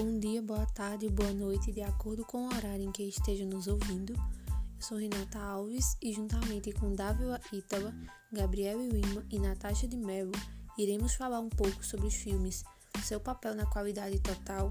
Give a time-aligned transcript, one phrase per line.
[0.00, 3.66] Bom dia, boa tarde, boa noite, de acordo com o horário em que esteja nos
[3.66, 4.12] ouvindo.
[4.12, 7.92] Eu sou Renata Alves e, juntamente com Dávio Ítala,
[8.32, 10.30] Gabriel Iwima e Natasha de Mello,
[10.78, 12.62] iremos falar um pouco sobre os filmes,
[13.02, 14.70] seu papel na qualidade total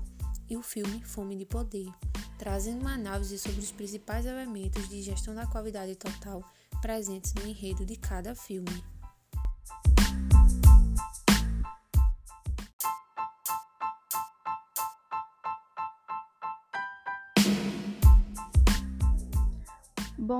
[0.49, 1.91] e o filme Fome de Poder,
[2.37, 6.41] trazendo uma análise sobre os principais elementos de gestão da qualidade total
[6.81, 8.81] presentes no enredo de cada filme.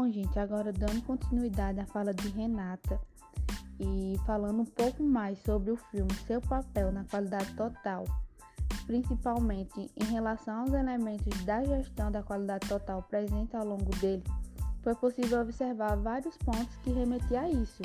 [0.10, 3.00] Gente, agora dando continuidade à fala de Renata
[3.78, 8.06] e falando um pouco mais sobre o filme, seu papel na qualidade total,
[8.86, 14.24] principalmente em relação aos elementos da gestão da qualidade total presente ao longo dele,
[14.82, 17.84] foi possível observar vários pontos que remetiam a isso.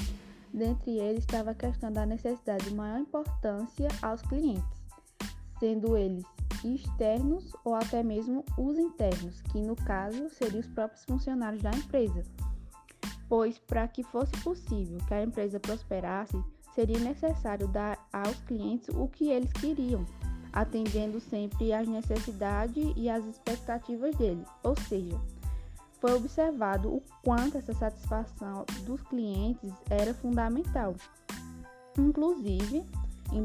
[0.54, 4.84] Dentre eles estava a questão da necessidade de maior importância aos clientes,
[5.58, 6.24] sendo eles
[6.64, 12.22] externos ou até mesmo os internos, que no caso seriam os próprios funcionários da empresa.
[13.28, 16.36] Pois para que fosse possível que a empresa prosperasse,
[16.74, 20.04] seria necessário dar aos clientes o que eles queriam,
[20.52, 24.46] atendendo sempre às necessidades e às expectativas deles.
[24.62, 25.20] Ou seja,
[26.00, 30.94] foi observado o quanto essa satisfação dos clientes era fundamental.
[31.96, 32.84] Inclusive,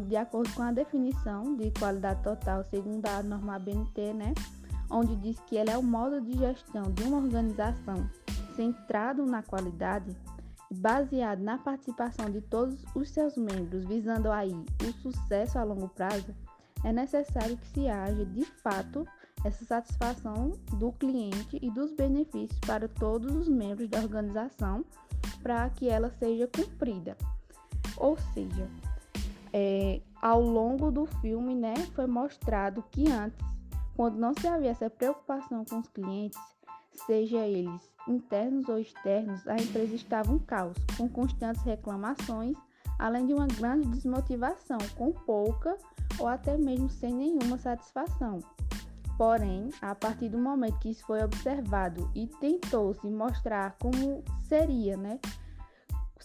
[0.07, 4.33] de acordo com a definição de qualidade total segundo a norma BNT, né,
[4.89, 8.09] onde diz que ela é o modo de gestão de uma organização
[8.55, 10.15] centrado na qualidade,
[10.71, 16.33] baseado na participação de todos os seus membros, visando aí o sucesso a longo prazo,
[16.83, 19.07] é necessário que se haja de fato
[19.43, 24.83] essa satisfação do cliente e dos benefícios para todos os membros da organização
[25.41, 27.15] para que ela seja cumprida.
[27.97, 28.67] Ou seja,
[29.59, 33.39] é, ao longo do filme, né, foi mostrado que antes,
[33.95, 36.39] quando não se havia essa preocupação com os clientes,
[37.07, 42.55] seja eles internos ou externos, a empresa estava um caos, com constantes reclamações,
[42.99, 45.75] além de uma grande desmotivação, com pouca
[46.19, 48.39] ou até mesmo sem nenhuma satisfação.
[49.17, 55.19] Porém, a partir do momento que isso foi observado e tentou-se mostrar como seria, né,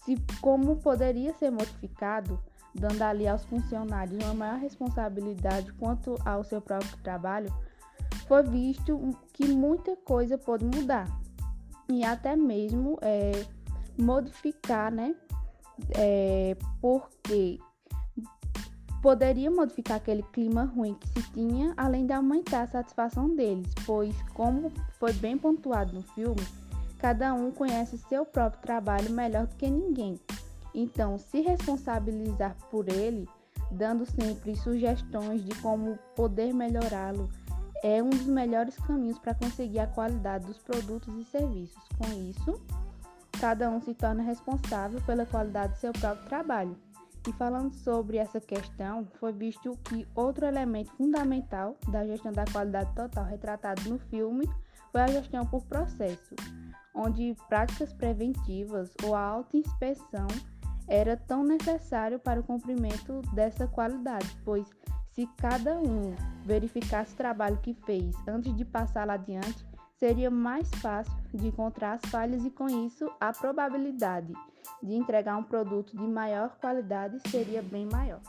[0.04, 2.38] se como poderia ser modificado,
[2.74, 7.52] dando ali aos funcionários uma maior responsabilidade quanto ao seu próprio trabalho,
[8.26, 8.98] foi visto
[9.32, 11.06] que muita coisa pode mudar
[11.88, 13.44] e até mesmo é,
[13.98, 15.14] modificar, né?
[15.96, 17.58] É, porque
[19.02, 24.14] poderia modificar aquele clima ruim que se tinha, além de aumentar a satisfação deles, pois,
[24.32, 26.40] como foi bem pontuado no filme,
[26.98, 30.20] cada um conhece seu próprio trabalho melhor do que ninguém.
[30.74, 33.28] Então, se responsabilizar por ele,
[33.70, 37.28] dando sempre sugestões de como poder melhorá-lo,
[37.82, 41.82] é um dos melhores caminhos para conseguir a qualidade dos produtos e serviços.
[41.98, 42.62] Com isso,
[43.40, 46.76] cada um se torna responsável pela qualidade do seu próprio trabalho.
[47.28, 52.92] E falando sobre essa questão, foi visto que outro elemento fundamental da gestão da qualidade
[52.94, 54.48] total retratado no filme
[54.90, 56.34] foi a gestão por processo,
[56.94, 60.26] onde práticas preventivas ou a autoinspeção
[60.88, 64.68] era tão necessário para o cumprimento dessa qualidade, pois
[65.12, 69.66] se cada um verificasse o trabalho que fez antes de passar lá adiante,
[69.98, 74.32] seria mais fácil de encontrar as falhas e com isso a probabilidade
[74.82, 78.20] de entregar um produto de maior qualidade seria bem maior.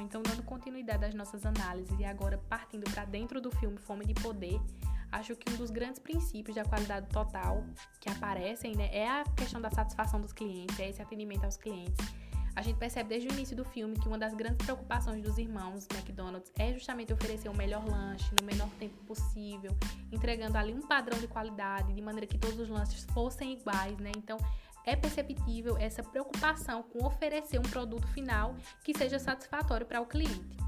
[0.00, 4.14] Então dando continuidade às nossas análises e agora partindo para dentro do filme Fome de
[4.14, 4.60] Poder,
[5.10, 7.64] acho que um dos grandes princípios da qualidade total
[8.00, 12.20] que aparecem né, é a questão da satisfação dos clientes, é esse atendimento aos clientes.
[12.56, 15.86] A gente percebe desde o início do filme que uma das grandes preocupações dos irmãos
[15.94, 19.70] McDonald's é justamente oferecer o melhor lanche no menor tempo possível,
[20.10, 24.10] entregando ali um padrão de qualidade, de maneira que todos os lanches fossem iguais, né?
[24.16, 24.36] Então,
[24.86, 30.58] é perceptível essa preocupação com oferecer um produto final que seja satisfatório para o cliente.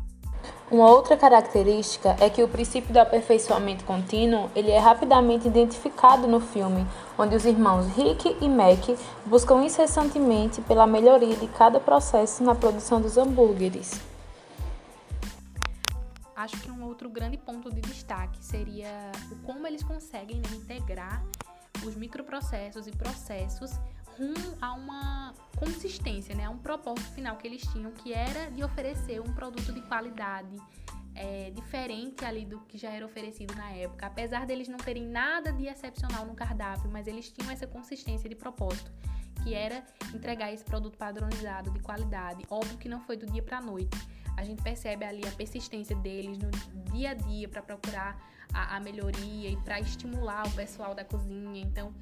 [0.70, 6.40] Uma outra característica é que o princípio do aperfeiçoamento contínuo ele é rapidamente identificado no
[6.40, 6.86] filme,
[7.18, 13.00] onde os irmãos Rick e Mac buscam incessantemente pela melhoria de cada processo na produção
[13.00, 14.00] dos hambúrgueres.
[16.34, 21.22] Acho que um outro grande ponto de destaque seria o como eles conseguem né, integrar
[21.86, 23.70] os microprocessos e processos
[24.22, 28.62] rumo a uma consistência, né, a um propósito final que eles tinham, que era de
[28.62, 30.56] oferecer um produto de qualidade,
[31.14, 34.06] é, diferente ali do que já era oferecido na época.
[34.06, 38.34] Apesar deles não terem nada de excepcional no cardápio, mas eles tinham essa consistência de
[38.34, 38.90] propósito,
[39.42, 39.84] que era
[40.14, 42.44] entregar esse produto padronizado de qualidade.
[42.48, 43.96] Óbvio que não foi do dia para a noite.
[44.36, 46.50] A gente percebe ali a persistência deles no
[46.92, 48.18] dia a dia para procurar
[48.54, 51.60] a, a melhoria e para estimular o pessoal da cozinha.
[51.60, 51.92] Então,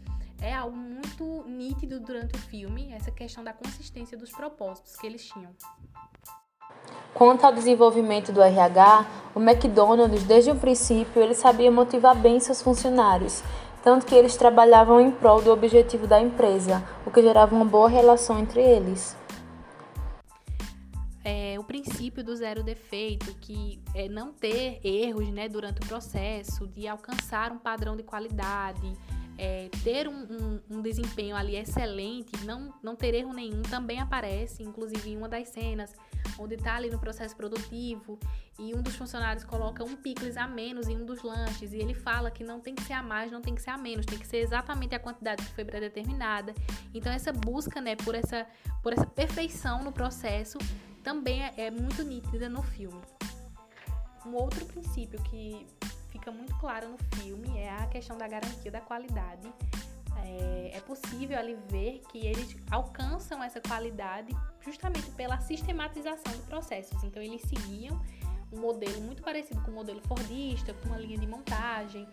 [0.41, 5.25] é algo muito nítido durante o filme, essa questão da consistência dos propósitos que eles
[5.25, 5.51] tinham.
[7.13, 12.63] Quanto ao desenvolvimento do RH, o McDonald's, desde o princípio, ele sabia motivar bem seus
[12.63, 13.43] funcionários,
[13.83, 17.89] tanto que eles trabalhavam em prol do objetivo da empresa, o que gerava uma boa
[17.89, 19.17] relação entre eles.
[21.23, 26.67] É, o princípio do zero defeito, que é não ter erros né, durante o processo,
[26.69, 28.97] de alcançar um padrão de qualidade,
[29.43, 34.63] é, ter um, um, um, desempenho ali excelente, não, não ter erro nenhum, também aparece,
[34.63, 35.95] inclusive em uma das cenas,
[36.39, 38.19] onde está ali no processo produtivo
[38.59, 41.95] e um dos funcionários coloca um picles a menos em um dos lanches e ele
[41.95, 44.19] fala que não tem que ser a mais, não tem que ser a menos, tem
[44.19, 46.55] que ser exatamente a quantidade que foi predeterminada.
[46.93, 48.47] Então essa busca, né, por essa,
[48.83, 50.59] por essa perfeição no processo
[51.03, 53.01] também é, é muito nítida no filme.
[54.27, 55.67] Um outro princípio que
[56.11, 59.53] fica muito claro no filme é a questão da garantia da qualidade.
[60.23, 67.03] É, é possível ali ver que eles alcançam essa qualidade justamente pela sistematização de processos.
[67.03, 68.01] Então, eles seguiam
[68.53, 72.07] um modelo muito parecido com o modelo Fordista, com uma linha de montagem,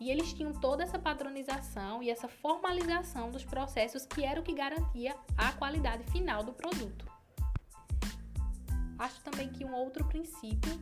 [0.00, 4.52] e eles tinham toda essa padronização e essa formalização dos processos que era o que
[4.52, 7.06] garantia a qualidade final do produto.
[8.98, 10.72] Acho também que um outro princípio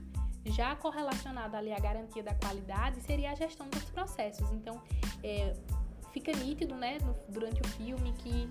[0.47, 4.51] já correlacionado ali à garantia da qualidade seria a gestão dos processos.
[4.53, 4.81] Então,
[5.23, 5.55] é,
[6.13, 8.49] fica nítido, né, no, durante o filme que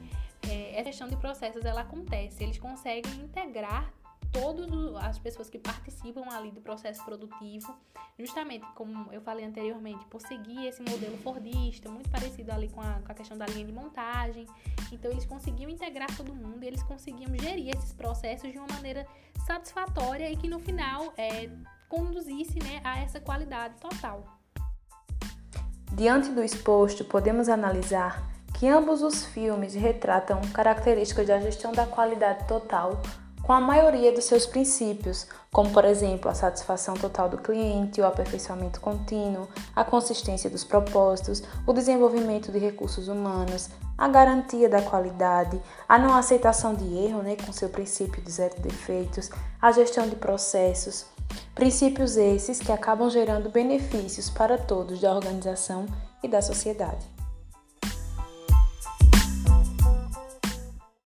[0.49, 2.43] é, gestão de processos ela acontece.
[2.43, 3.91] Eles conseguem integrar
[4.31, 4.69] todas
[5.03, 7.75] as pessoas que participam ali do processo produtivo,
[8.17, 12.99] justamente como eu falei anteriormente, por seguir esse modelo fordista, muito parecido ali com a,
[13.05, 14.45] com a questão da linha de montagem.
[14.91, 19.07] Então, eles conseguiam integrar todo mundo, eles conseguiam gerir esses processos de uma maneira
[19.45, 21.49] satisfatória e que no final é,
[21.87, 24.23] conduzisse né, a essa qualidade total.
[25.91, 28.29] Diante do exposto, podemos analisar
[28.59, 33.01] que ambos os filmes retratam características da gestão da qualidade total
[33.49, 38.05] com a maioria dos seus princípios, como por exemplo a satisfação total do cliente, o
[38.05, 45.59] aperfeiçoamento contínuo, a consistência dos propósitos, o desenvolvimento de recursos humanos, a garantia da qualidade,
[45.87, 50.15] a não aceitação de erro, né, com seu princípio de zero defeitos, a gestão de
[50.15, 51.07] processos,
[51.55, 55.87] Princípios esses que acabam gerando benefícios para todos da organização
[56.23, 57.18] e da sociedade.